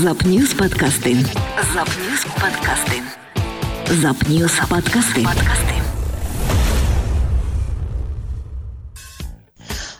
[0.00, 1.18] Запньюз подкасти.
[1.74, 3.02] Запньюз подкасти.
[3.90, 5.22] Запньюз подкасти.
[5.22, 5.82] Подкасти.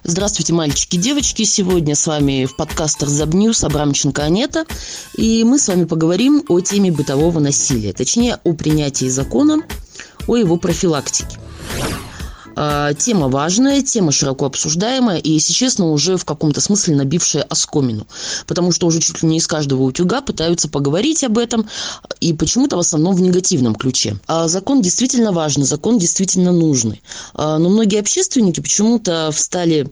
[0.02, 1.42] Здравствуйте, мальчики и девочки.
[1.42, 4.64] Сегодня с вами в подкастах Забньюз Абрамченко Анета.
[5.14, 7.92] И мы с вами поговорим о теме бытового насилия.
[7.92, 9.58] Точнее, о принятии закона,
[10.26, 11.36] о его профилактике.
[12.56, 18.06] А, тема важная, тема широко обсуждаемая и, если честно, уже в каком-то смысле набившая оскомину.
[18.46, 21.66] Потому что уже чуть ли не из каждого утюга пытаются поговорить об этом,
[22.20, 24.16] и почему-то в основном в негативном ключе.
[24.26, 27.02] А закон действительно важный, закон действительно нужный.
[27.34, 29.90] А, но многие общественники почему-то встали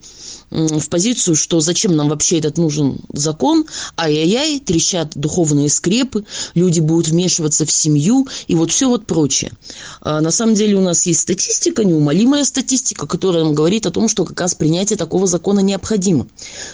[0.51, 7.09] в позицию, что зачем нам вообще этот нужен закон, ай-яй-яй, трещат духовные скрепы, люди будут
[7.09, 9.53] вмешиваться в семью и вот все вот прочее.
[10.01, 14.09] А на самом деле у нас есть статистика, неумолимая статистика, которая нам говорит о том,
[14.09, 16.27] что как раз принятие такого закона необходимо.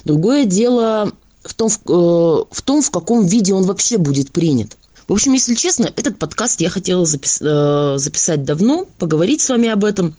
[0.04, 1.12] Другое дело
[1.42, 4.76] в том, в, э, том, в каком виде он вообще будет принят.
[5.08, 9.68] В общем, если честно, этот подкаст я хотела запис- э, записать давно, поговорить с вами
[9.68, 10.16] об этом.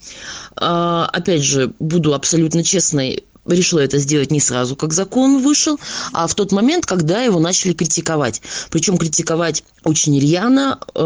[0.56, 5.80] Э, опять же, буду абсолютно честной, решила это сделать не сразу, как закон вышел,
[6.14, 8.42] а в тот момент, когда его начали критиковать.
[8.70, 10.80] Причем критиковать очень рьяно.
[10.94, 11.02] Э,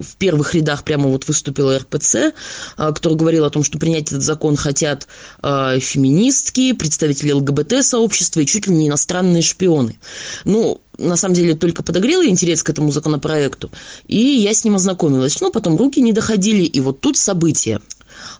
[0.00, 2.32] в первых рядах прямо вот выступила РПЦ, э,
[2.76, 5.08] который говорил о том, что принять этот закон хотят
[5.42, 9.98] э, феминистки, представители ЛГБТ-сообщества и чуть ли не иностранные шпионы.
[10.44, 13.70] Ну, на самом деле только подогрела интерес к этому законопроекту,
[14.06, 15.40] и я с ним ознакомилась.
[15.40, 17.80] Но потом руки не доходили, и вот тут события.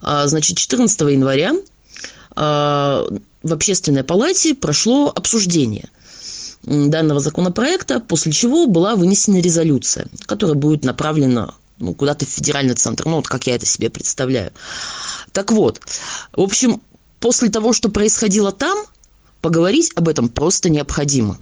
[0.02, 1.52] Значит, 14 января
[3.42, 5.88] в общественной палате прошло обсуждение
[6.62, 13.06] данного законопроекта, после чего была вынесена резолюция, которая будет направлена ну, куда-то в федеральный центр,
[13.06, 14.52] ну, вот как я это себе представляю.
[15.32, 15.80] Так вот,
[16.32, 16.82] в общем,
[17.20, 18.84] после того, что происходило там,
[19.40, 21.38] поговорить об этом просто необходимо.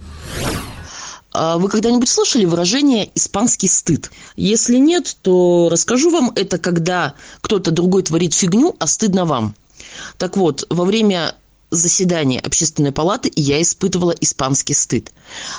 [1.31, 4.11] А вы когда-нибудь слышали выражение «испанский стыд»?
[4.35, 9.55] Если нет, то расскажу вам, это когда кто-то другой творит фигню, а стыдно вам.
[10.17, 11.35] Так вот, во время
[11.69, 15.11] заседании общественной палаты я испытывала испанский стыд.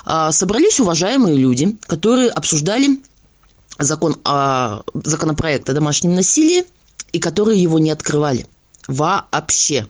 [0.04, 3.00] А, собрались уважаемые люди, которые обсуждали
[3.78, 6.64] закон о, законопроект о домашнем насилии
[7.12, 8.46] и которые его не открывали
[8.86, 9.86] вообще.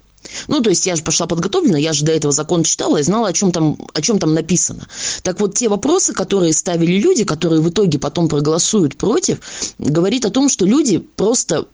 [0.48, 3.28] Ну, то есть я же пошла подготовлена, я же до этого закон читала и знала,
[3.28, 4.86] о чем там, о чем там написано.
[5.22, 9.38] Так вот, те вопросы, которые ставили люди, которые в итоге потом проголосуют против,
[9.78, 11.66] говорит о том, что люди просто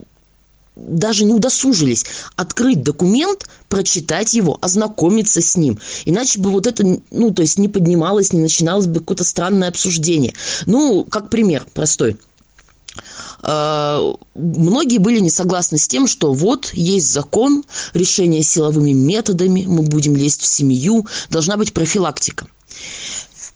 [0.76, 2.04] даже не удосужились
[2.36, 5.78] открыть документ, прочитать его, ознакомиться с ним.
[6.04, 10.34] Иначе бы вот это, ну, то есть не поднималось, не начиналось бы какое-то странное обсуждение.
[10.66, 12.18] Ну, как пример простой.
[13.42, 14.00] А,
[14.34, 20.16] многие были не согласны с тем, что вот есть закон, решение силовыми методами, мы будем
[20.16, 22.46] лезть в семью, должна быть профилактика.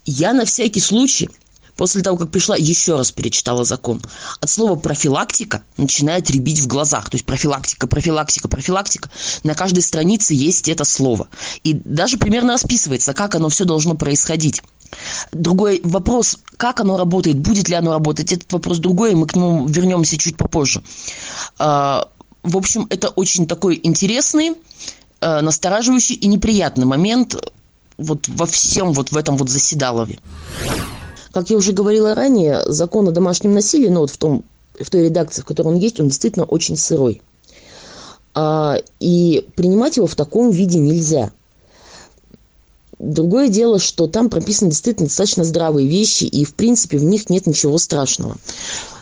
[0.05, 1.31] Я на всякий случай
[1.79, 4.03] После того, как пришла, еще раз перечитала закон.
[4.41, 7.09] От слова профилактика начинает ребить в глазах.
[7.09, 9.09] То есть профилактика, профилактика, профилактика.
[9.45, 11.29] На каждой странице есть это слово.
[11.63, 14.61] И даже примерно расписывается, как оно все должно происходить.
[15.31, 19.69] Другой вопрос, как оно работает, будет ли оно работать, этот вопрос другой, мы к нему
[19.69, 20.83] вернемся чуть попозже.
[21.61, 22.09] А,
[22.43, 24.55] в общем, это очень такой интересный,
[25.21, 27.37] а, настораживающий и неприятный момент
[27.99, 30.19] вот во всем вот в этом вот заседалове.
[31.39, 34.43] Как я уже говорила ранее, закон о домашнем насилии, ну вот в, том,
[34.77, 37.23] в той редакции, в которой он есть, он действительно очень сырой.
[38.35, 41.31] А, и принимать его в таком виде нельзя.
[42.99, 47.47] Другое дело, что там прописаны действительно достаточно здравые вещи, и в принципе в них нет
[47.47, 48.35] ничего страшного.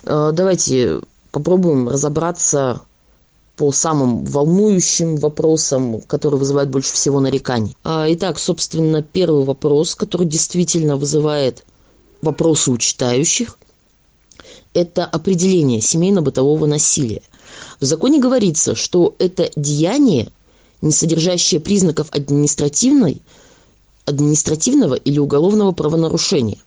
[0.05, 2.83] А, давайте попробуем разобраться
[3.57, 7.75] по самым волнующим вопросам, которые вызывают больше всего нареканий.
[7.83, 11.65] А, итак, собственно, первый вопрос, который действительно вызывает
[12.23, 13.59] вопросы у читающих–
[14.75, 17.23] это определение семейно-бытового насилия.
[17.81, 20.31] В законе говорится, что это деяние,
[20.83, 23.23] не содержащее признаков административной,
[24.05, 26.59] административного или уголовного правонарушения.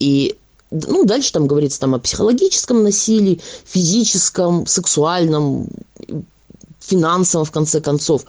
[0.00, 0.36] И
[0.72, 5.68] ну, дальше там говорится там о психологическом насилии, физическом, сексуальном,
[6.80, 8.24] финансовом, в конце концов.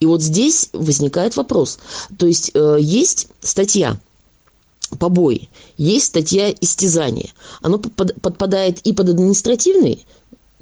[0.00, 1.78] И вот здесь возникает вопрос.
[2.18, 3.98] То есть э, есть статья
[4.98, 5.48] побои.
[5.76, 7.30] Есть статья истязания.
[7.60, 10.04] Оно подпадает и под административный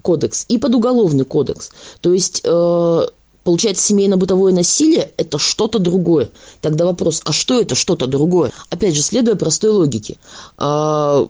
[0.02, 1.70] кодекс, и под уголовный кодекс.
[2.00, 3.06] То есть, э,
[3.44, 6.30] получается, семейно-бытовое насилие– это что-то другое.
[6.60, 8.52] Тогда вопрос, а что это что-то другое?
[8.70, 10.16] Опять же, следуя простой логике.
[10.58, 11.26] Э,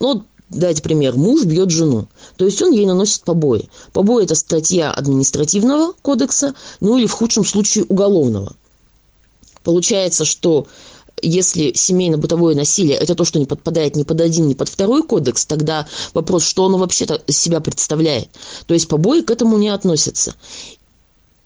[0.00, 1.16] ну, дайте пример.
[1.16, 2.06] Муж бьет жену.
[2.36, 3.68] То есть он ей наносит побои.
[3.92, 8.54] Побои– это статья административного кодекса, ну или в худшем случае уголовного.
[9.64, 10.66] Получается, что
[11.22, 15.46] если семейно-бытовое насилие– это то, что не подпадает ни под один, ни под второй кодекс,
[15.46, 18.28] тогда вопрос, что оно вообще-то себя представляет.
[18.66, 20.34] То есть побои к этому не относятся.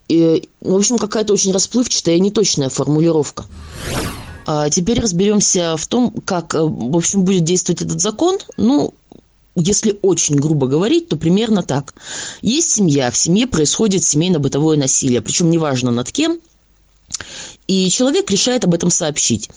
[0.09, 3.47] И, в общем, какая-то очень расплывчатая и неточная формулировка.
[4.45, 8.39] А теперь разберемся в том, как, в общем, будет действовать этот закон.
[8.57, 8.93] Ну,
[9.55, 11.95] если очень грубо говорить, то примерно так.
[12.41, 16.41] Есть семья, в семье происходит семейно-бытовое насилие, причем неважно над кем,
[17.67, 19.51] и человек решает об этом сообщить.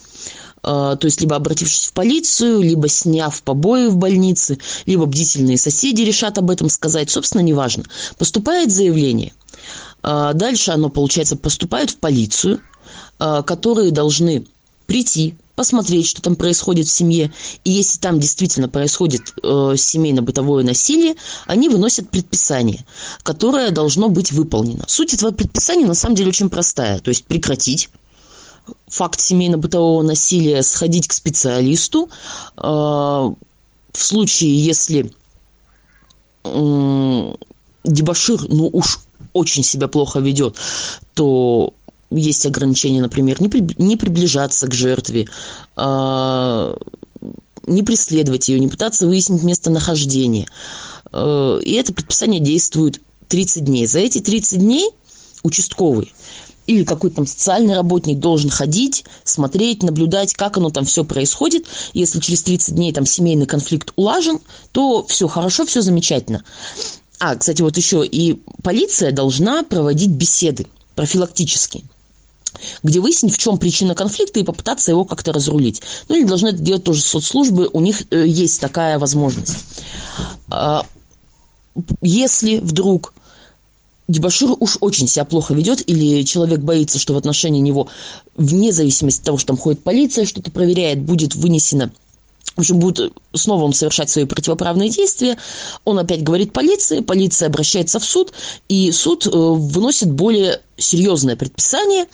[0.62, 6.02] А, то есть либо обратившись в полицию, либо сняв побои в больнице, либо бдительные соседи
[6.02, 7.84] решат об этом сказать, собственно, неважно.
[8.18, 9.32] Поступает заявление.
[10.02, 12.60] А, дальше оно, получается, поступает в полицию,
[13.18, 14.46] а, которые должны
[14.86, 17.32] прийти, посмотреть, что там происходит в семье.
[17.64, 21.16] И если там действительно происходит э, семейно-бытовое насилие,
[21.46, 22.84] они выносят предписание,
[23.22, 24.84] которое должно быть выполнено.
[24.86, 27.00] Суть этого предписания на самом деле очень простая.
[27.00, 27.88] То есть прекратить
[28.86, 32.10] факт семейно-бытового насилия, сходить к специалисту.
[32.56, 33.34] Э, в
[33.94, 35.10] случае, если
[37.82, 39.00] дебашир, ну уж
[39.32, 40.56] очень себя плохо ведет,
[41.14, 41.74] то
[42.10, 45.28] есть ограничения, например, не, при, не приближаться к жертве,
[45.76, 46.76] э,
[47.66, 50.46] не преследовать ее, не пытаться выяснить местонахождение.
[51.12, 53.86] Э, и это предписание действует 30 дней.
[53.86, 54.90] За эти 30 дней
[55.42, 56.12] участковый
[56.66, 61.66] или какой-то там социальный работник должен ходить, смотреть, наблюдать, как оно там все происходит.
[61.92, 64.40] Если через 30 дней там семейный конфликт улажен,
[64.72, 66.44] то все хорошо, все замечательно.
[67.18, 71.84] А, кстати, вот еще и полиция должна проводить беседы профилактические
[72.82, 75.82] где выяснить, в чем причина конфликта и попытаться его как-то разрулить.
[76.08, 79.56] Ну или должны это делать тоже соцслужбы, у них э, есть такая возможность.
[80.48, 80.86] А,
[82.00, 83.14] если вдруг
[84.08, 87.88] дебашир уж очень себя плохо ведет, или человек боится, что в отношении него,
[88.36, 91.90] вне зависимости от того, что там ходит полиция, что-то проверяет, будет вынесено
[92.56, 95.36] в общем, будет снова он совершать свои противоправные действия.
[95.84, 98.32] Он опять говорит полиции, полиция обращается в суд,
[98.68, 102.06] и суд э, выносит более серьезное предписание,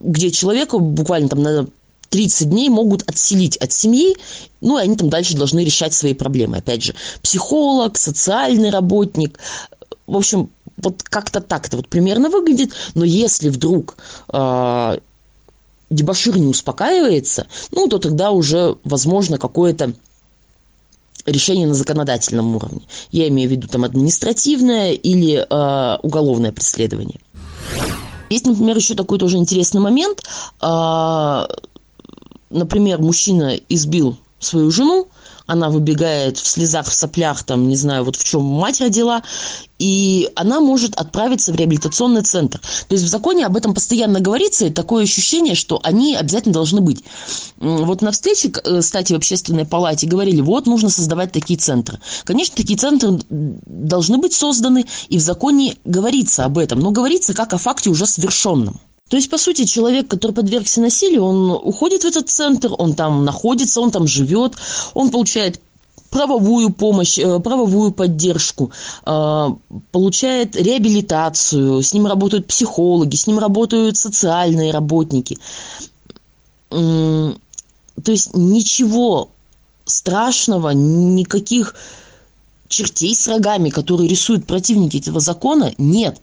[0.00, 1.66] где человеку буквально там на
[2.08, 4.16] 30 дней могут отселить от семьи,
[4.60, 6.58] ну и они там дальше должны решать свои проблемы.
[6.58, 9.38] Опять же, психолог, социальный работник,
[10.06, 13.96] в общем, вот как-то так это вот примерно выглядит, но если вдруг
[14.32, 14.98] э,
[15.92, 19.92] дебашир не успокаивается, ну, то тогда уже возможно какое-то
[21.26, 22.82] решение на законодательном уровне.
[23.10, 27.20] Я имею в виду там административное или э, уголовное преследование.
[28.28, 30.22] Есть, например, еще такой тоже интересный момент.
[30.60, 31.46] Э,
[32.50, 35.08] например, мужчина избил свою жену,
[35.46, 39.22] она выбегает в слезах, в соплях, там, не знаю, вот в чем мать родила,
[39.78, 42.60] и она может отправиться в реабилитационный центр.
[42.60, 46.80] То есть в законе об этом постоянно говорится, и такое ощущение, что они обязательно должны
[46.80, 47.02] быть.
[47.58, 51.98] Вот на встрече, э, кстати, в общественной палате говорили, вот нужно создавать такие центры.
[52.24, 57.52] Конечно, такие центры должны быть созданы, и в законе говорится об этом, но говорится как
[57.52, 58.80] о факте уже совершенном.
[59.12, 63.26] То есть, по сути, человек, который подвергся насилию, он уходит в этот центр, он там
[63.26, 64.54] находится, он там живет,
[64.94, 65.60] он получает
[66.08, 68.70] правовую помощь, э, правовую поддержку,
[69.04, 69.48] э,
[69.90, 75.36] получает реабилитацию, с ним работают психологи, с ним работают социальные работники.
[76.70, 77.36] То
[78.06, 79.28] есть ничего
[79.84, 81.74] страшного, никаких
[82.68, 86.18] чертей с рогами, которые рисуют противники этого закона, нет.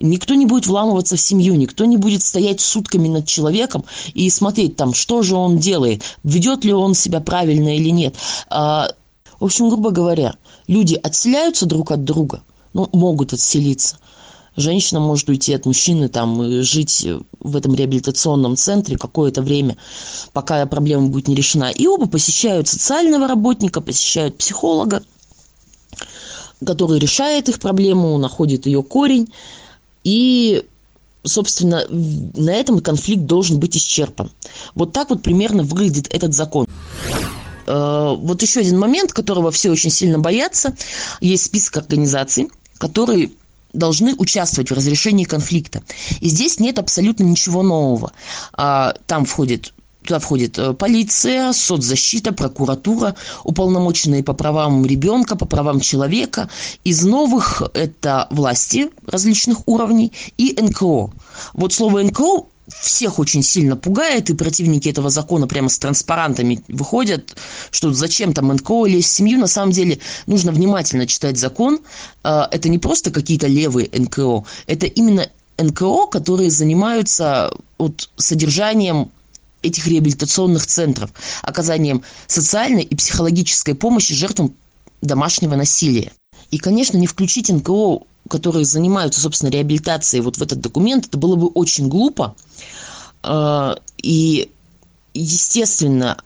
[0.00, 4.76] Никто не будет вламываться в семью, никто не будет стоять сутками над человеком и смотреть
[4.76, 8.16] там, что же он делает, ведет ли он себя правильно или нет.
[8.48, 8.88] А,
[9.38, 12.42] в общем, грубо говоря, люди отселяются друг от друга,
[12.72, 13.98] ну, могут отселиться.
[14.56, 17.06] Женщина может уйти от мужчины там и жить
[17.38, 19.76] в этом реабилитационном центре какое-то время,
[20.32, 21.70] пока проблема будет не решена.
[21.70, 25.02] И оба посещают социального работника, посещают психолога,
[26.64, 29.28] который решает их проблему, находит ее корень
[30.04, 30.64] и
[31.24, 34.30] собственно, на этом конфликт должен быть исчерпан.
[34.74, 36.66] Вот так вот примерно выглядит этот закон.
[37.66, 40.74] Э, вот еще один момент, которого все очень сильно боятся.
[41.20, 43.30] Есть список организаций, которые
[43.72, 45.82] должны участвовать в разрешении конфликта.
[46.20, 48.12] И здесь нет абсолютно ничего нового.
[48.52, 49.72] А, там входит
[50.04, 53.14] Туда входит э, полиция, соцзащита, прокуратура,
[53.44, 56.48] уполномоченные по правам ребенка, по правам человека.
[56.84, 61.10] Из новых это власти различных уровней и НКО.
[61.52, 67.36] Вот слово НКО всех очень сильно пугает, и противники этого закона прямо с транспарантами выходят,
[67.70, 69.38] что зачем там НКО в семью.
[69.38, 71.80] На самом деле нужно внимательно читать закон.
[72.24, 75.28] Э, это не просто какие-то левые НКО, это именно
[75.58, 79.10] НКО, которые занимаются вот, содержанием
[79.62, 81.10] этих реабилитационных центров
[81.42, 84.54] оказанием социальной и психологической помощи жертвам
[85.02, 86.12] домашнего насилия.
[86.50, 91.36] И, конечно, не включить НКО, которые занимаются, собственно, реабилитацией вот в этот документ, это было
[91.36, 92.34] бы очень глупо.
[93.22, 94.50] А, и,
[95.14, 96.16] естественно,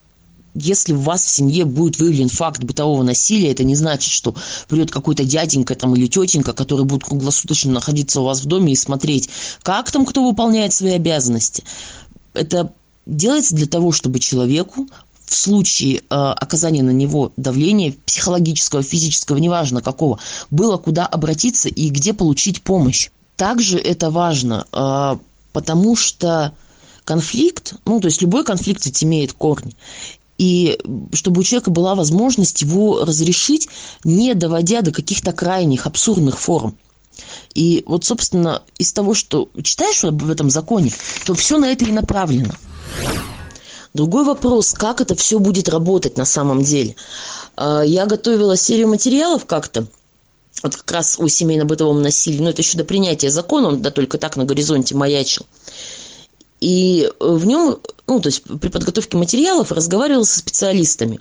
[0.55, 4.35] если у вас в семье будет выявлен факт бытового насилия, это не значит, что
[4.69, 8.77] придет какой-то дяденька там или тетенька, который будет круглосуточно находиться у вас в доме и
[8.77, 9.29] смотреть,
[9.63, 11.65] как там кто выполняет свои обязанности.
[12.35, 12.73] Это
[13.07, 14.89] делается для того, чтобы человеку
[15.25, 20.19] в случае э, оказания на него давления психологического, физического, неважно какого,
[20.51, 23.11] было куда обратиться и где получить помощь.
[23.37, 25.17] Также это важно, э,
[25.53, 26.55] потому что
[27.05, 29.75] конфликт, ну, то есть любой конфликт ведь имеет корни.
[30.37, 30.79] И
[31.13, 33.69] чтобы у человека была возможность его разрешить,
[34.03, 36.77] не доводя до каких-то крайних, абсурдных форм.
[37.55, 40.93] И вот, собственно, из того, что читаешь в этом законе,
[41.25, 42.55] то все на это и направлено.
[43.95, 46.97] Другой вопрос, как это все будет работать на самом деле.
[47.57, 49.87] А, я готовила серию материалов как-то,
[50.63, 54.19] вот как раз о семейно-бытовом насилии, но это еще до принятия закона, он да только
[54.19, 55.47] так на горизонте маячил.
[56.61, 61.21] И в нем, ну, то есть при подготовке материалов разговаривал со специалистами.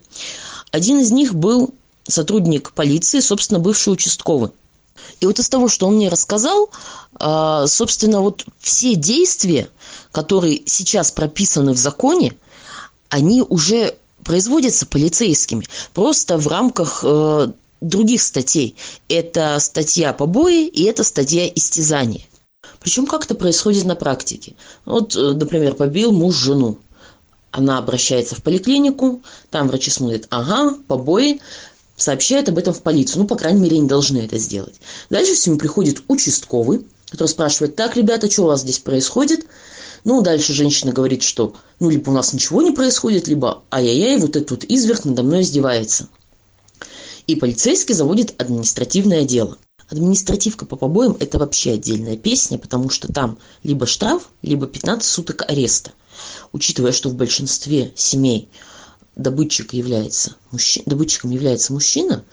[0.72, 1.74] Один из них был
[2.08, 4.52] сотрудник полиции, собственно, бывший участковый.
[5.20, 6.70] И вот из того, что он мне рассказал,
[7.16, 9.70] а, собственно, вот все действия,
[10.12, 12.34] которые сейчас прописаны в законе,
[13.10, 18.76] они уже производятся полицейскими, просто в рамках э, других статей.
[19.10, 22.26] Это статья побои и это статья истязания.
[22.80, 24.56] Причем как это происходит на практике.
[24.86, 26.80] Вот, э, например, побил муж жену.
[27.52, 29.22] Она обращается в поликлинику,
[29.52, 31.40] там врачи смотрят, ага, побои,
[31.96, 33.22] сообщают об этом в полицию.
[33.22, 34.76] Ну, по крайней мере, они должны это сделать.
[35.10, 39.46] Дальше всему приходит участковый, который спрашивает, так, ребята, что у вас здесь происходит?
[40.04, 44.36] Ну, дальше женщина говорит, что ну, либо у нас ничего не происходит, либо ай-яй-яй, вот
[44.36, 46.10] этот вот изверг надо мной издевается.
[47.26, 49.58] И полицейский заводит административное дело.
[49.88, 55.44] Административка по побоям– это вообще отдельная песня, потому что там либо штраф, либо 15 суток
[55.48, 55.92] ареста.
[56.52, 58.50] Учитывая, что в большинстве семей
[59.16, 62.24] добытчик является мужчина, добытчиком является мужчина,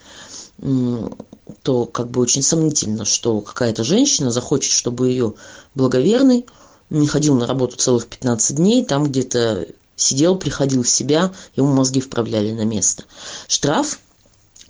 [1.63, 5.33] то как бы очень сомнительно, что какая-то женщина захочет, чтобы ее
[5.75, 6.45] благоверный–
[6.91, 12.01] не ходил на работу целых 15 дней, там где-то сидел, приходил в себя, ему мозги
[12.01, 13.05] вправляли на место.
[13.47, 13.99] Штраф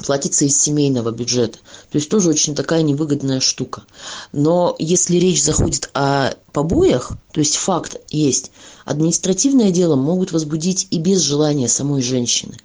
[0.01, 1.59] платится из семейного бюджета.
[1.91, 3.83] То есть тоже очень такая невыгодная штука.
[4.31, 8.51] Но если речь заходит о побоях, то есть факт есть,
[8.85, 12.57] административное дело могут возбудить и без желания самой женщины.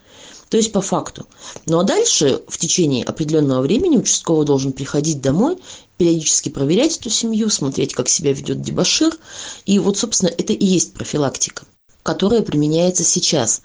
[0.49, 1.26] То есть по факту.
[1.66, 5.59] Ну а дальше в течение определенного времени участковый должен приходить домой
[5.97, 9.16] периодически проверять эту семью, смотреть, как себя ведет дебашир.
[9.64, 11.64] И вот, собственно, это и есть профилактика
[12.07, 13.62] которая применяется сейчас.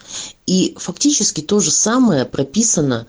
[0.48, 3.06] И фактически то же самое прописано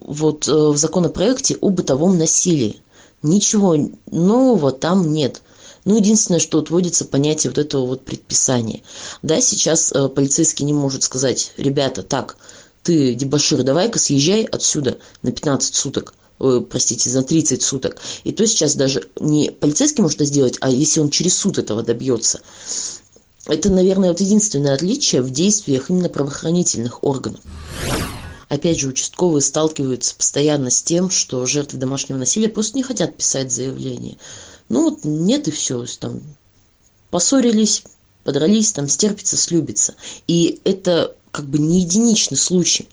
[0.00, 2.80] вот э, в законопроекте о бытовом насилии.
[3.22, 3.76] Ничего
[4.10, 5.42] нового там нет.
[5.84, 8.82] Ну, единственное, что вот вводится понятие вот этого вот предписания.
[9.22, 12.36] Да, сейчас э, полицейский не может сказать, ребята, так,
[12.82, 16.14] ты, дебашир, давай-ка съезжай отсюда на 15 суток
[16.70, 17.98] простите, за 30 суток.
[18.24, 21.82] И то сейчас даже не полицейский может это сделать, а если он через суд этого
[21.82, 22.40] добьется.
[23.46, 27.40] Это, наверное, вот единственное отличие в действиях именно правоохранительных органов.
[28.48, 33.52] Опять же, участковые сталкиваются постоянно с тем, что жертвы домашнего насилия просто не хотят писать
[33.52, 34.16] заявление.
[34.68, 36.22] Ну вот нет и все, там
[37.10, 37.84] поссорились,
[38.24, 39.94] подрались, там стерпится, слюбится.
[40.26, 42.88] И это как бы не единичный случай,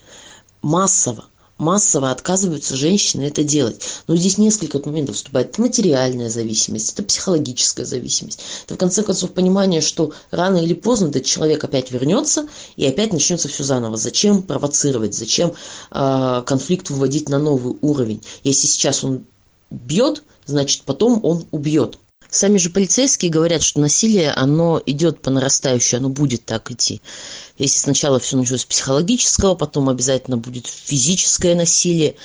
[0.61, 1.25] массово
[1.57, 3.81] массово отказываются женщины это делать.
[4.07, 5.51] Но здесь несколько моментов вступает.
[5.51, 8.41] Это материальная зависимость, это психологическая зависимость.
[8.65, 13.13] Это, в конце концов, понимание, что рано или поздно этот человек опять вернется, и опять
[13.13, 13.97] начнется все заново.
[13.97, 15.53] Зачем провоцировать, зачем
[15.91, 18.21] э, конфликт выводить на новый уровень?
[18.43, 19.25] Если сейчас он
[19.69, 21.97] бьет, значит, потом он убьет.
[22.35, 27.01] Сами же полицейские говорят, что насилие, оно идет по нарастающей, оно будет так идти.
[27.57, 32.15] Если сначала все началось с психологического, потом обязательно будет физическое насилие,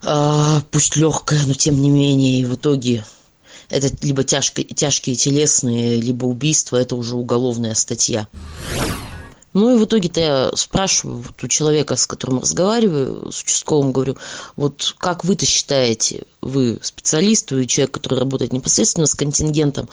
[0.00, 3.04] а, пусть легкое, но тем не менее, и в итоге
[3.68, 8.28] это либо тяжкие, тяжкие телесные, либо убийство, это уже уголовная статья.
[9.56, 14.18] Ну и в итоге-то я спрашиваю вот у человека, с которым разговариваю, с участковым, говорю,
[14.54, 19.88] вот как вы-то считаете, вы специалист, вы человек, который работает непосредственно с контингентом,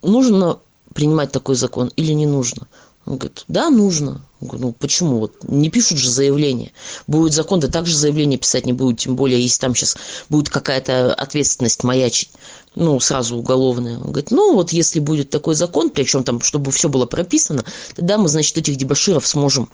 [0.00, 0.60] нужно
[0.94, 2.68] принимать такой закон или не нужно?
[3.10, 4.24] Он говорит, да, нужно.
[4.40, 5.18] Я говорю, ну почему?
[5.18, 6.70] Вот не пишут же заявление.
[7.08, 9.96] Будет закон, да также заявление писать не будут, тем более, если там сейчас
[10.28, 12.30] будет какая-то ответственность маячить,
[12.76, 13.96] ну, сразу уголовная.
[13.96, 17.64] Он говорит, ну, вот если будет такой закон, причем там, чтобы все было прописано,
[17.96, 19.68] тогда мы, значит, этих дебаширов сможем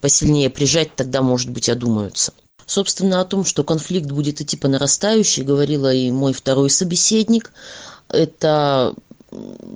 [0.00, 2.32] посильнее прижать, тогда, может быть, одумаются.
[2.64, 7.52] Собственно, о том, что конфликт будет идти по нарастающей, говорила и мой второй собеседник.
[8.08, 8.94] Это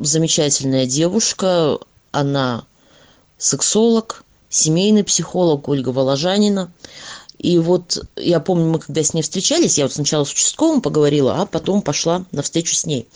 [0.01, 1.79] замечательная девушка,
[2.11, 2.65] она
[3.39, 6.73] сексолог, семейный психолог Ольга Воложанина.
[7.39, 11.35] И вот я помню, мы когда с ней встречались, я вот сначала с участковым поговорила,
[11.41, 13.07] а потом пошла на встречу с ней.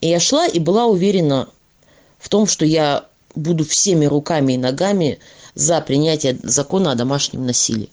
[0.00, 1.48] И я шла и была уверена
[2.18, 5.18] в том, что я буду всеми руками и ногами
[5.54, 7.90] за принятие закона о домашнем насилии.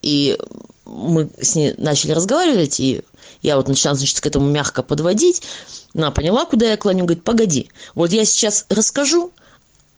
[0.00, 0.38] И
[0.84, 3.02] мы с ней начали разговаривать, и
[3.42, 5.42] я вот начала, значит, к этому мягко подводить.
[5.94, 9.32] Она поняла, куда я клоню, говорит, погоди, вот я сейчас расскажу,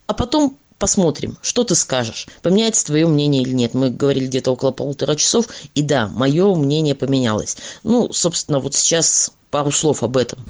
[0.09, 3.75] а потом посмотрим, что ты скажешь, поменяется твое мнение или нет.
[3.75, 7.57] Мы говорили где-то около полутора часов, и да, мое мнение поменялось.
[7.85, 10.45] Ну, собственно, вот сейчас пару слов об этом.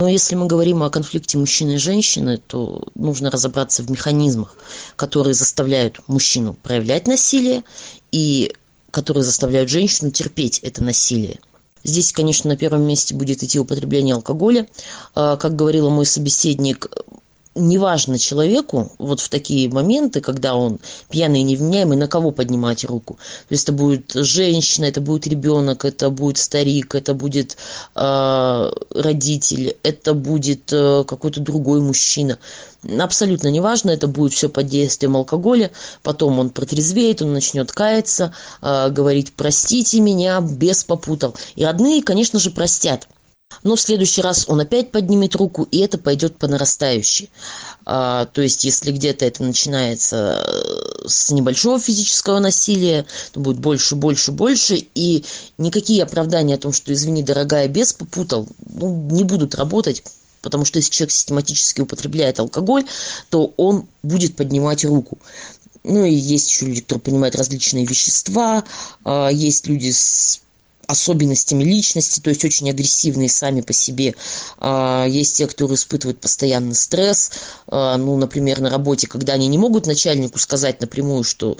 [0.00, 4.56] Но если мы говорим о конфликте мужчины и женщины, то нужно разобраться в механизмах,
[4.96, 7.62] которые заставляют мужчину проявлять насилие
[8.10, 8.52] и
[8.90, 11.38] которые заставляют женщину терпеть это насилие.
[11.84, 14.66] Здесь, конечно, на первом месте будет идти употребление алкоголя.
[15.14, 16.88] А, как говорила мой собеседник,
[17.54, 20.78] неважно человеку вот в такие моменты, когда он
[21.10, 23.14] пьяный и невменяемый, на кого поднимать руку.
[23.48, 27.56] То есть это будет женщина, это будет ребенок, это будет старик, это будет
[27.94, 32.38] э, родитель, это будет э, какой-то другой мужчина.
[32.98, 35.70] Абсолютно неважно, это будет все под действием алкоголя.
[36.02, 41.34] Потом он протрезвеет, он начнет каяться, э, говорить «простите меня, без попутал».
[41.54, 43.06] И родные, конечно же, простят
[43.62, 47.30] но в следующий раз он опять поднимет руку, и это пойдет по нарастающей.
[47.84, 53.96] А, то есть, если где-то это начинается э, с небольшого физического насилия, то будет больше,
[53.96, 55.24] больше, больше, и
[55.58, 60.04] никакие оправдания о том, что, извини, дорогая, без попутал, ну, не будут работать,
[60.42, 62.84] потому что если человек систематически употребляет алкоголь,
[63.30, 65.18] то он будет поднимать руку.
[65.84, 68.64] Ну и есть еще люди, которые понимают различные вещества,
[69.04, 70.40] а, есть люди с
[70.92, 74.14] особенностями личности, то есть очень агрессивные сами по себе.
[74.58, 77.32] А, есть те, которые испытывают постоянный стресс,
[77.66, 81.56] а, ну, например, на работе, когда они не могут начальнику сказать напрямую, что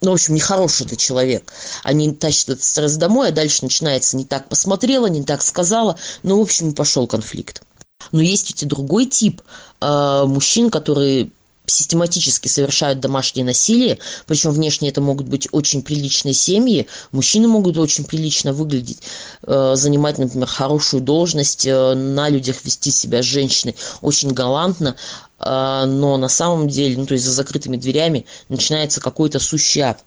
[0.00, 1.52] ну, в общем, нехороший ты человек.
[1.84, 6.38] Они тащат этот стресс домой, а дальше начинается не так посмотрела, не так сказала, ну,
[6.38, 7.62] в общем, пошел конфликт.
[8.10, 9.42] Но есть ведь и другой тип
[9.80, 11.30] э, мужчин, которые
[11.72, 18.04] систематически совершают домашнее насилие, причем внешне это могут быть очень приличные семьи, мужчины могут очень
[18.04, 19.00] прилично выглядеть,
[19.42, 24.96] э, занимать, например, хорошую должность, э, на людях вести себя с женщиной очень галантно,
[25.38, 30.02] э, но на самом деле, ну то есть за закрытыми дверями начинается какой-то сущий ад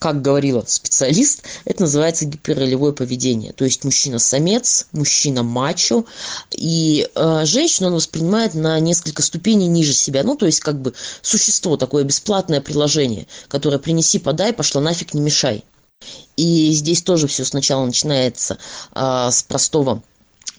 [0.00, 3.52] как говорила специалист, это называется гиперролевое поведение.
[3.52, 6.06] То есть мужчина-самец, мужчина-мачо,
[6.52, 10.24] и э, женщину он воспринимает на несколько ступеней ниже себя.
[10.24, 15.20] Ну, то есть как бы существо, такое бесплатное приложение, которое принеси, подай, пошла нафиг, не
[15.20, 15.64] мешай.
[16.38, 18.56] И здесь тоже все сначала начинается
[18.94, 20.02] э, с простого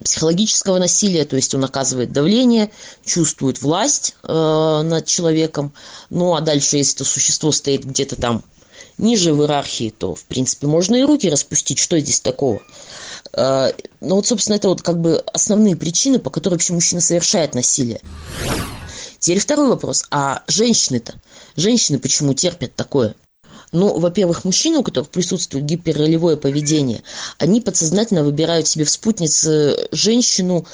[0.04, 2.71] психологического насилия, то есть он оказывает давление,
[3.04, 5.73] чувствует власть э, над человеком,
[6.12, 8.43] ну а дальше, если это существо стоит где-то там
[8.98, 12.62] ниже в иерархии, то, в принципе, можно и руки распустить, что здесь такого?
[13.34, 17.56] А, ну вот, собственно, это вот как бы основные причины, по которым вообще мужчина совершает
[17.56, 18.02] насилие.
[19.20, 20.06] Теперь второй вопрос.
[20.10, 21.13] А женщины-то?
[21.56, 23.15] Женщины почему терпят такое?
[23.72, 27.04] Ну, во-первых, мужчины, у которых присутствует гиперролевое поведение,
[27.38, 30.65] они подсознательно выбирают себе в спутнице женщину,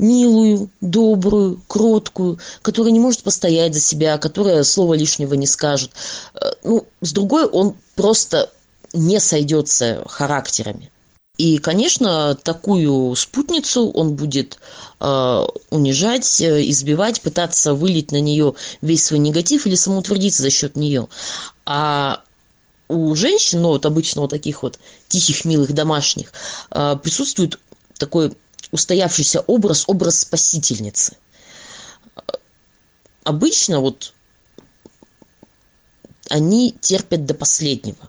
[0.00, 5.90] милую, добрую, кроткую, которая не может постоять за себя, которая слова лишнего не скажет.
[6.34, 8.50] Э, ну, с другой он просто
[8.92, 10.90] не сойдется характерами.
[11.36, 14.58] И, конечно, такую спутницу он будет
[15.00, 20.76] э, унижать, э, избивать, пытаться вылить на нее весь свой негатив или самоутвердиться за счет
[20.76, 21.08] нее.
[21.64, 22.22] А
[22.88, 26.32] у женщин, ну вот обычно вот таких вот тихих, милых, домашних,
[26.70, 27.58] э, присутствует
[27.96, 28.32] такой
[28.72, 31.16] устоявшийся образ, образ спасительницы.
[33.24, 34.12] Обычно вот
[36.28, 38.08] они терпят до последнего.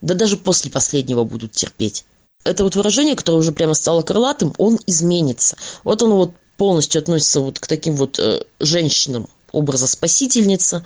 [0.00, 2.04] Да даже после последнего будут терпеть.
[2.44, 5.56] Это вот выражение, которое уже прямо стало крылатым, он изменится.
[5.82, 10.84] Вот он вот полностью относится вот к таким вот э, женщинам образа спасительница.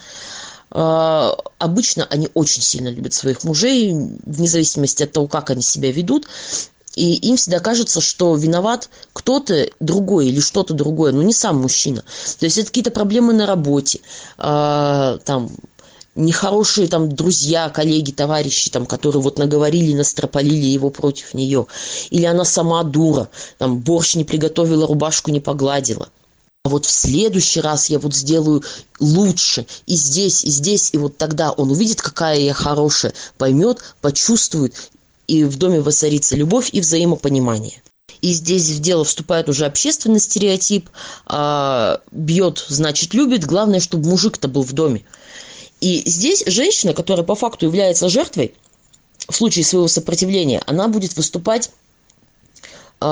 [0.70, 5.92] Э, обычно они очень сильно любят своих мужей, вне зависимости от того, как они себя
[5.92, 6.28] ведут.
[7.00, 12.02] И им всегда кажется, что виноват кто-то другой или что-то другое, но не сам мужчина.
[12.38, 14.00] То есть это какие-то проблемы на работе,
[14.36, 15.50] э, там
[16.14, 21.66] нехорошие там друзья, коллеги, товарищи, там, которые вот наговорили, настропалили его против нее.
[22.10, 26.10] Или она сама дура, там, борщ не приготовила, рубашку не погладила.
[26.64, 28.62] А вот в следующий раз я вот сделаю
[28.98, 34.74] лучше и здесь, и здесь, и вот тогда он увидит, какая я хорошая, поймет, почувствует,
[35.30, 37.80] и в доме воцарится любовь и взаимопонимание.
[38.20, 40.90] И здесь в дело вступает уже общественный стереотип.
[41.26, 43.46] А, бьет, значит, любит.
[43.46, 45.04] Главное, чтобы мужик-то был в доме.
[45.80, 48.54] И здесь женщина, которая по факту является жертвой,
[49.28, 51.70] в случае своего сопротивления, она будет выступать
[53.00, 53.04] э,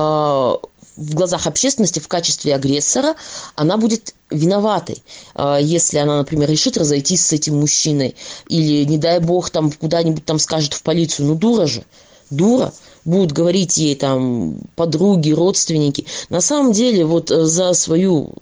[0.98, 3.14] в глазах общественности в качестве агрессора,
[3.54, 5.02] она будет виноватой,
[5.37, 8.16] э, если она, например, решит разойтись с этим мужчиной,
[8.48, 11.85] или, не дай бог, там куда-нибудь там скажет в полицию, ну дура же,
[12.31, 12.73] дура,
[13.05, 16.07] будут говорить ей там подруги, родственники.
[16.29, 18.35] На самом деле, вот э, за свою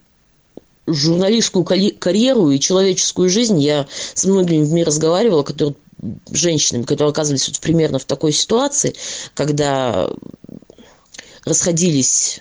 [0.87, 5.75] журналистскую карьеру и человеческую жизнь я с многими людьми разговаривала, которые
[6.31, 8.95] женщинами, которые оказывались вот примерно в такой ситуации,
[9.35, 10.09] когда
[11.45, 12.41] расходились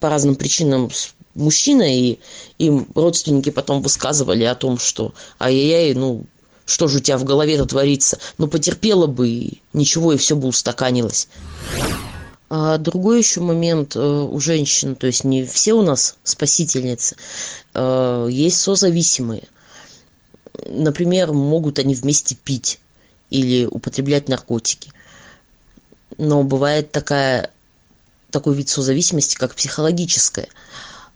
[0.00, 2.18] по разным причинам с мужчиной, и
[2.58, 6.24] им родственники потом высказывали о том, что ай-яй-яй, ну,
[6.68, 8.18] что же у тебя в голове-то творится?
[8.36, 11.28] Ну, потерпела бы, ничего, и все бы устаканилось.
[12.50, 17.16] А другой еще момент э, у женщин, то есть не все у нас спасительницы,
[17.72, 19.44] э, есть созависимые.
[20.66, 22.80] Например, могут они вместе пить
[23.30, 24.92] или употреблять наркотики.
[26.18, 27.50] Но бывает такая,
[28.30, 30.48] такой вид созависимости, как психологическая.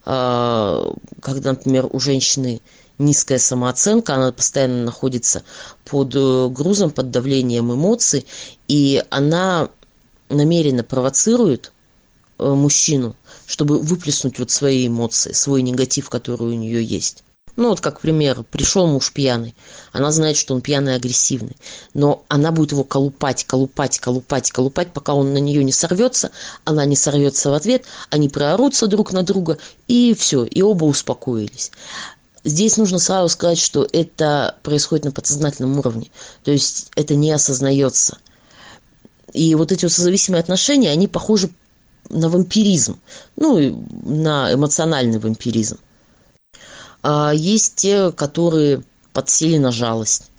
[0.06, 2.62] А, когда, например, у женщины
[2.98, 5.42] низкая самооценка, она постоянно находится
[5.84, 8.26] под э, грузом, под давлением эмоций,
[8.68, 9.68] и она
[10.28, 11.72] намеренно провоцирует
[12.38, 17.24] э, мужчину, чтобы выплеснуть вот свои эмоции, свой негатив, который у нее есть.
[17.54, 19.54] Ну вот как пример, пришел муж пьяный,
[19.92, 21.56] она знает, что он пьяный и агрессивный,
[21.92, 26.30] но она будет его колупать, колупать, колупать, колупать, пока он на нее не сорвется,
[26.64, 31.72] она не сорвется в ответ, они проорутся друг на друга, и все, и оба успокоились.
[32.44, 36.10] Здесь нужно сразу сказать, что это происходит на подсознательном уровне,
[36.44, 38.18] то есть это не осознается–
[39.32, 41.50] и вот эти вот созависимые отношения, они похожи
[42.10, 42.98] на вампиризм,
[43.36, 45.78] ну, на эмоциональный вампиризм.
[47.02, 50.30] А есть те, которые подсели на жалость.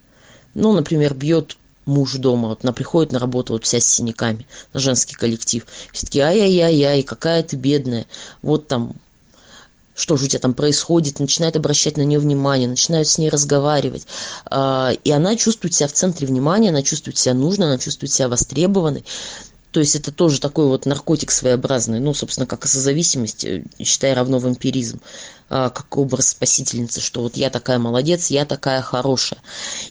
[0.53, 4.79] Ну, например, бьет муж дома, вот она приходит на работу вот вся с синяками, на
[4.79, 5.65] женский коллектив.
[5.91, 8.05] Все таки ай-яй-яй-яй, какая ты бедная.
[8.41, 8.95] Вот там
[9.95, 14.07] что же у тебя там происходит, начинает обращать на нее внимание, начинают с ней разговаривать.
[14.45, 18.27] А, и она чувствует себя в центре внимания, она чувствует себя нужной, она чувствует себя
[18.27, 19.05] востребованной.
[19.71, 24.13] То есть это тоже такой вот наркотик своеобразный, ну, собственно, как и созависимость, э, считай,
[24.13, 24.99] равно вампиризм,
[25.49, 29.39] а, как образ спасительницы, что вот я такая молодец, я такая хорошая.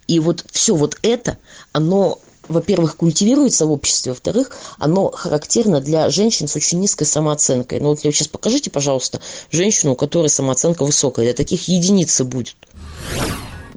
[0.07, 1.37] И вот все вот это,
[1.73, 2.21] оно
[2.53, 7.81] во-первых, культивируется в обществе, во-вторых, оно характерно для женщин с очень низкой самооценкой.
[7.81, 11.27] Ну вот сейчас покажите, пожалуйста, женщину, у которой самооценка высокая.
[11.27, 12.57] Да таких единицы будет.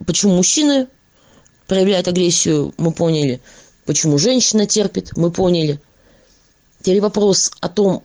[0.06, 0.88] Почему мужчины
[1.68, 3.42] проявляют агрессию, мы поняли.
[3.86, 5.80] Почему женщина терпит, мы поняли.
[6.82, 8.04] Теперь вопрос о том,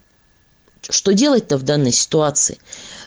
[0.89, 2.59] что делать-то в данной ситуации?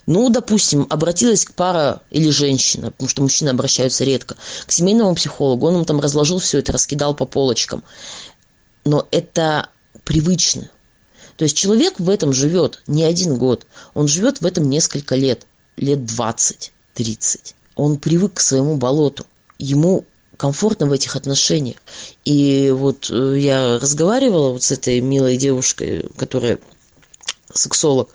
[0.06, 5.68] Ну, допустим, обратилась к пара или женщина, потому что мужчины обращаются редко, к семейному психологу,
[5.68, 7.84] он им там разложил все это, раскидал по полочкам.
[8.86, 9.70] Но это
[10.04, 10.70] привычно.
[11.38, 15.48] То есть человек в этом живет не один год, он живет в этом несколько лет,
[15.78, 17.56] лет 20, 30.
[17.76, 19.26] Он привык к своему болоту.
[19.58, 20.06] Ему
[20.38, 21.78] комфортно в этих отношениях.
[22.26, 26.60] И вот э, я разговаривала вот с этой милой девушкой, которая
[27.54, 28.10] сексолог,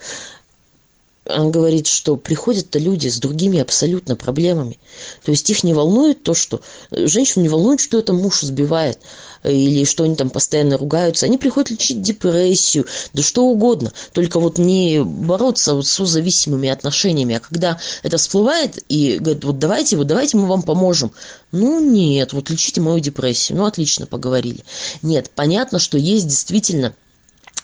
[1.29, 4.79] он говорит, что приходят-то люди с другими абсолютно проблемами.
[5.25, 6.61] То есть их не волнует то, что...
[6.91, 8.99] Женщину не волнует, что это муж сбивает
[9.45, 11.27] или что они там постоянно ругаются.
[11.27, 13.93] Они приходят лечить депрессию, да что угодно.
[14.13, 17.37] Только вот не бороться вот с созависимыми отношениями.
[17.37, 21.13] А когда это всплывает и говорит, вот давайте, вот давайте мы вам поможем.
[21.53, 23.59] Ну нет, вот лечите мою депрессию.
[23.59, 24.65] Ну отлично, поговорили.
[25.03, 26.95] Нет, понятно, что есть действительно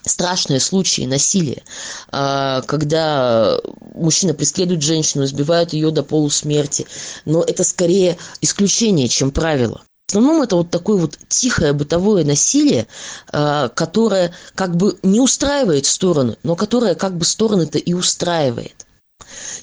[0.04, 1.62] страшные случаи насилия,
[2.10, 3.58] а, когда
[3.94, 6.86] мужчина преследует женщину, избивает ее до полусмерти.
[7.24, 9.82] Но это скорее исключение, чем правило.
[10.06, 12.86] В основном это вот такое вот тихое бытовое насилие,
[13.32, 18.86] а, которое как бы не устраивает стороны, но которое как бы стороны-то и устраивает.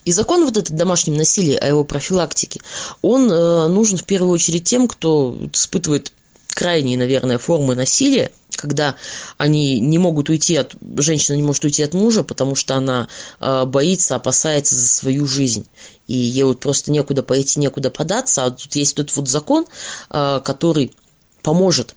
[0.03, 2.61] И закон вот этот домашнем насилии, о его профилактике,
[3.01, 6.11] он э, нужен в первую очередь тем, кто испытывает
[6.47, 8.95] крайние, наверное, формы насилия когда
[9.37, 13.07] они не могут уйти от женщина не может уйти от мужа, потому что она
[13.39, 15.67] э, боится, опасается за свою жизнь.
[16.07, 18.45] И ей вот просто некуда пойти, некуда податься.
[18.45, 19.65] А тут есть тот вот закон,
[20.09, 20.93] э, который
[21.41, 21.95] поможет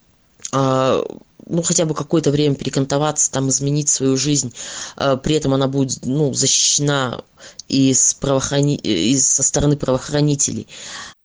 [0.52, 1.02] э,
[1.46, 4.54] ну, хотя бы какое-то время перекантоваться, там, изменить свою жизнь.
[4.96, 7.22] Э, при этом она будет, ну, защищена
[7.68, 8.76] и, с правоохрани...
[8.76, 10.66] и со стороны правоохранителей.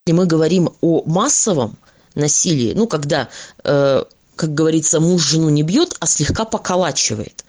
[0.06, 1.78] И мы говорим о массовом
[2.16, 3.30] насилии, ну, когда
[3.64, 4.04] э,
[4.40, 7.44] как говорится, муж жену не бьет, а слегка поколачивает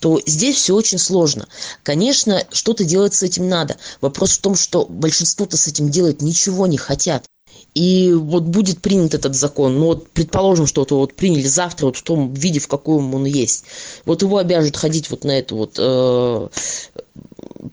[0.00, 1.46] то здесь все очень сложно.
[1.82, 3.76] Конечно, что-то делать с этим надо.
[4.00, 7.26] Вопрос в том, что большинство-то с этим делать ничего не хотят.
[7.74, 11.98] И вот будет принят этот закон, ну вот предположим, что вот, вот приняли завтра вот
[11.98, 13.64] в том виде, в каком он есть.
[14.06, 16.48] Вот его обяжут ходить вот на эту вот э,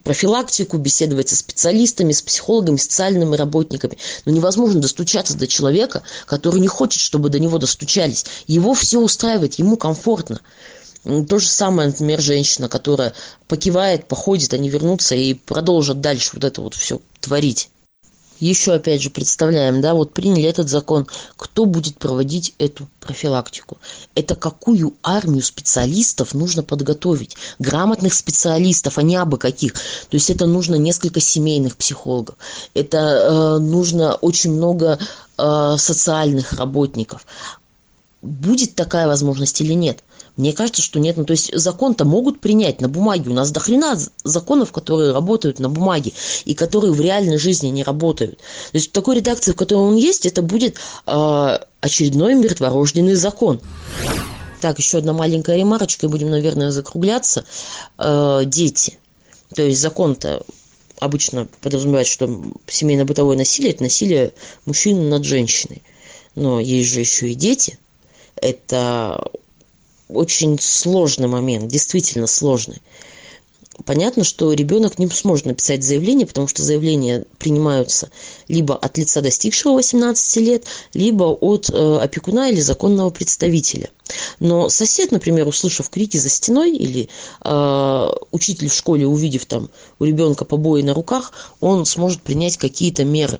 [0.04, 3.98] профилактику, беседовать со специалистами, с психологами, социальными работниками.
[4.24, 8.24] Но невозможно достучаться до человека, который не хочет, чтобы до него достучались.
[8.46, 10.40] Его все устраивает, ему комфортно.
[11.04, 13.14] То же самое, например, женщина, которая
[13.46, 17.70] покивает, походит, они вернутся и продолжат дальше вот это вот все творить
[18.40, 23.78] еще опять же представляем, да, вот приняли этот закон, кто будет проводить эту профилактику?
[24.14, 27.36] Это какую армию специалистов нужно подготовить?
[27.58, 29.74] Грамотных специалистов, а не абы каких.
[29.74, 29.80] То
[30.12, 32.36] есть это нужно несколько семейных психологов,
[32.74, 34.98] это э, нужно очень много
[35.36, 37.26] э, социальных работников.
[38.28, 40.04] Будет такая возможность или нет?
[40.36, 41.16] Мне кажется, что нет.
[41.16, 43.30] Ну, то есть закон-то могут принять на бумаге.
[43.30, 46.12] У нас до хрена законов, которые работают на бумаге
[46.44, 48.38] и которые в реальной жизни не работают.
[48.38, 53.60] То есть в такой редакции, в которой он есть, это будет э, очередной мертворожденный закон.
[54.60, 57.46] Так, еще одна маленькая ремарочка, и будем, наверное, закругляться.
[57.96, 58.98] Э, дети.
[59.54, 60.42] То есть закон-то
[61.00, 62.26] обычно подразумевает, что
[62.66, 64.34] семейно-бытовое насилие– это насилие
[64.66, 65.82] мужчины над женщиной.
[66.34, 67.78] Но есть же еще и дети.
[68.40, 69.30] Это
[70.08, 72.80] очень сложный момент, действительно сложный.
[73.84, 78.10] Понятно, что ребенок не сможет написать заявление, потому что заявления принимаются
[78.48, 83.88] либо от лица достигшего 18 лет, либо от э, опекуна или законного представителя.
[84.40, 87.08] Но сосед, например, услышав крики за стеной или
[87.44, 89.70] э, учитель в школе, увидев там
[90.00, 93.38] у ребенка побои на руках, он сможет принять какие-то меры.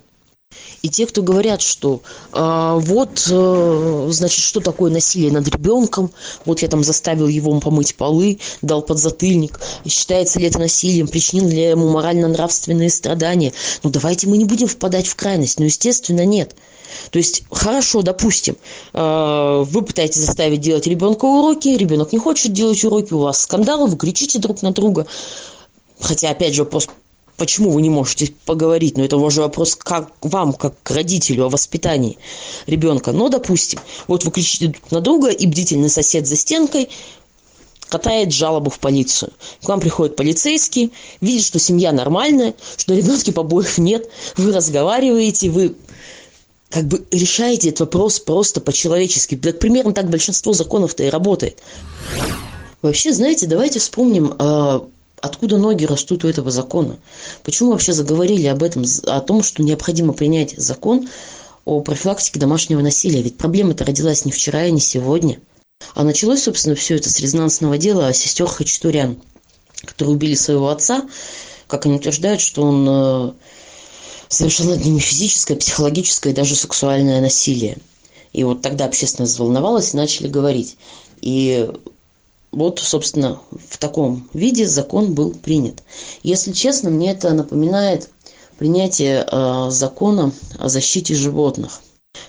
[0.81, 2.01] И те, кто говорят, что
[2.33, 6.11] э, вот, э, значит, что такое насилие над ребенком,
[6.45, 11.61] вот я там заставил его помыть полы, дал подзатыльник, считается ли это насилием, причинил ли
[11.61, 13.53] ему морально-нравственные страдания.
[13.83, 15.59] Ну, давайте мы не будем впадать в крайность.
[15.59, 16.55] Ну, естественно, нет.
[17.11, 18.55] То есть, хорошо, допустим,
[18.93, 23.87] э, вы пытаетесь заставить делать ребенка уроки, ребенок не хочет делать уроки, у вас скандалы,
[23.87, 25.05] вы кричите друг на друга.
[25.99, 26.87] Хотя, опять же, вопрос
[27.39, 31.49] почему вы не можете поговорить, но это уже вопрос как вам, как к родителю, о
[31.49, 32.17] воспитании
[32.67, 33.11] ребенка.
[33.11, 36.89] Но, допустим, вот вы кричите на друга, и бдительный сосед за стенкой
[37.87, 39.31] катает жалобу в полицию.
[39.63, 45.75] К вам приходит полицейский, видит, что семья нормальная, что на побоев нет, вы разговариваете, вы
[46.69, 49.35] как бы решаете этот вопрос просто по-человечески.
[49.35, 51.57] Так примерно так большинство законов-то и работает.
[52.81, 54.87] Вообще, знаете, давайте вспомним а,
[55.21, 56.97] Откуда ноги растут у этого закона?
[57.43, 61.09] Почему вообще заговорили об этом, о том, что необходимо принять закон
[61.65, 63.21] о профилактике домашнего насилия?
[63.21, 65.39] Ведь проблема-то родилась не вчера и не сегодня.
[65.95, 69.17] А началось, собственно, все это с резонансного дела сестер Хачатурян,
[69.83, 71.07] которые убили своего отца.
[71.67, 73.31] Как они утверждают, что он э,
[74.27, 77.77] совершил над ними физическое, психологическое и даже сексуальное насилие.
[78.31, 80.77] И вот тогда общественность заволновалась и начали говорить.
[81.21, 81.69] И
[82.51, 85.83] вот, собственно, в таком виде закон был принят.
[86.23, 88.09] Если честно, мне это напоминает
[88.57, 91.81] принятие э, закона о защите животных.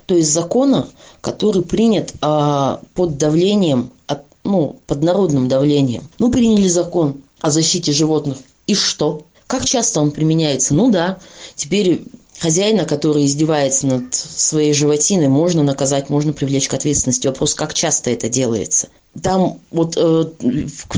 [0.06, 0.86] То есть закона,
[1.20, 6.04] который принят э, под давлением, от, ну, под народным давлением.
[6.18, 8.38] Ну, приняли закон о защите животных.
[8.66, 9.22] И что?
[9.46, 10.74] Как часто он применяется?
[10.74, 11.18] Ну да,
[11.56, 12.04] теперь
[12.40, 17.26] хозяина, который издевается над своей животиной, можно наказать, можно привлечь к ответственности.
[17.26, 18.88] Вопрос, как часто это делается.
[19.22, 20.24] Там вот э,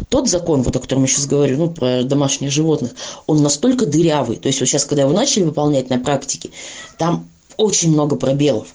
[0.09, 2.93] тот закон, вот о котором я сейчас говорю, ну, про домашних животных,
[3.27, 4.37] он настолько дырявый.
[4.37, 6.51] То есть вот сейчас, когда его начали выполнять на практике,
[6.99, 8.69] там очень много пробелов.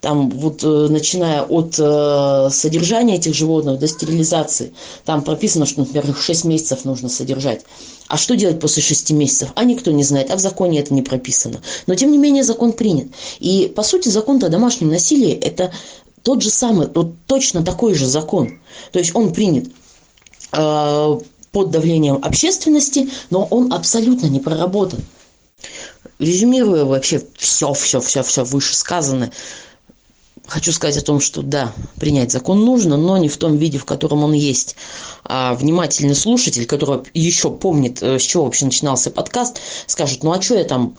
[0.00, 4.72] Там вот э, начиная от э, содержания этих животных до стерилизации,
[5.04, 7.62] там прописано, что, например, их 6 месяцев нужно содержать.
[8.06, 9.50] А что делать после шести месяцев?
[9.56, 11.60] А никто не знает, а в законе это не прописано.
[11.86, 13.08] Но, тем не менее, закон принят.
[13.40, 15.72] И, по сути, закон о домашнем насилии– это
[16.22, 18.60] тот же самый, вот точно такой же закон.
[18.92, 19.68] То есть он принят
[20.52, 21.18] э,
[21.52, 25.00] под давлением общественности, но он абсолютно не проработан.
[26.18, 29.32] Резюмируя вообще все, все, все, все вышесказанное,
[30.48, 33.84] хочу сказать о том, что да, принять закон нужно, но не в том виде, в
[33.84, 34.74] котором он есть.
[35.24, 40.40] А внимательный слушатель, который еще помнит, э, с чего вообще начинался подкаст, скажет, ну а
[40.40, 40.96] что я там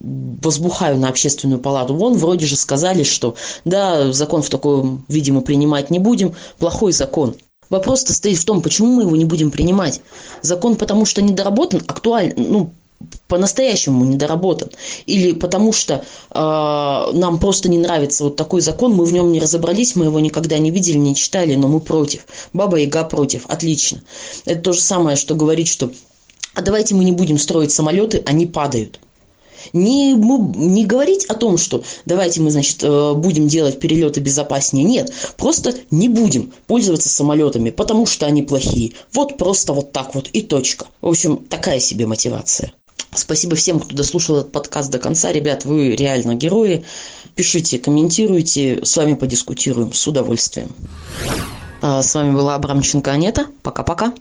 [0.00, 1.94] возбухаю на общественную палату.
[1.94, 6.92] Вон вроде же сказали, что да, закон в таком виде мы принимать не будем, плохой
[6.92, 7.34] закон.
[7.70, 10.00] Вопрос-то стоит в том, почему мы его не будем принимать.
[10.42, 12.70] Закон потому что недоработан, актуален, ну,
[13.28, 14.70] по-настоящему недоработан.
[15.06, 19.40] Или потому что э, нам просто не нравится вот такой закон, мы в нем не
[19.40, 22.26] разобрались, мы его никогда не видели, не читали, но мы против.
[22.52, 23.46] Баба Яга против.
[23.46, 24.02] Отлично.
[24.44, 25.90] Это то же самое, что говорить, что
[26.54, 28.98] а давайте мы не будем строить самолеты, они падают.
[29.72, 34.84] Не, не говорить о том, что давайте мы, значит, э, будем делать перелеты безопаснее.
[34.84, 38.92] Нет, просто не будем пользоваться самолетами, потому что они плохие.
[39.12, 40.86] Вот просто вот так вот и точка.
[41.02, 42.72] В общем, такая себе мотивация.
[43.14, 45.32] Спасибо всем, кто дослушал этот подкаст до конца.
[45.32, 46.84] Ребят, вы реально герои.
[47.34, 48.80] Пишите, комментируйте.
[48.84, 50.68] С вами подискутируем с удовольствием.
[51.82, 53.46] А, с вами была Абрамченко Анета.
[53.62, 54.12] Пока-пока.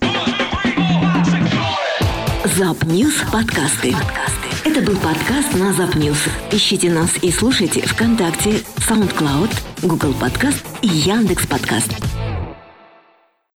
[2.58, 3.92] Запньюз подкасты.
[3.92, 4.36] подкасты.
[4.66, 6.18] Это был подкаст на Запньюз.
[6.52, 9.52] Ищите нас и слушайте ВКонтакте, SoundCloud,
[9.84, 11.92] Google Подкаст и Яндекс Подкаст.